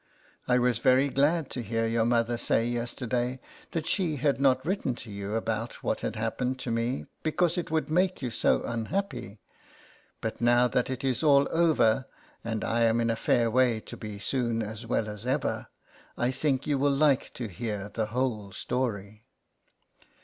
I 0.47 0.57
was 0.57 0.79
very 0.79 1.09
glad 1.09 1.51
to 1.51 1.61
hear 1.61 1.85
your 1.85 2.05
mother 2.05 2.35
say, 2.35 2.65
yesterday, 2.67 3.39
that 3.69 3.85
she 3.85 4.15
had 4.15 4.41
not 4.41 4.65
writ 4.65 4.81
ten 4.81 4.95
to 4.95 5.11
you 5.11 5.35
about 5.35 5.83
what 5.83 5.99
had 5.99 6.15
happened 6.15 6.57
to 6.61 6.71
me, 6.71 7.05
because 7.21 7.55
it 7.55 7.69
would 7.69 7.91
make 7.91 8.19
you 8.19 8.31
60 8.31 8.47
LETTERS 8.47 8.61
FROM 8.61 8.61
A 8.61 8.65
CAT. 8.65 8.71
so 8.71 8.73
unhappy. 8.73 9.39
But 10.19 10.41
now 10.41 10.67
that 10.69 10.89
it 10.89 11.03
is 11.03 11.21
all 11.21 11.47
over, 11.51 12.07
and 12.43 12.63
I 12.63 12.81
am 12.81 12.99
in 12.99 13.11
a 13.11 13.15
fair 13.15 13.51
way 13.51 13.79
to 13.81 13.95
be 13.95 14.17
soon 14.17 14.63
as 14.63 14.87
well 14.87 15.07
as 15.07 15.27
ever, 15.27 15.67
I 16.17 16.31
think 16.31 16.65
you 16.65 16.79
will 16.79 16.89
like 16.89 17.31
to 17.35 17.47
hear 17.47 17.89
the 17.93 18.07
whole 18.07 18.51
story. 18.53 19.27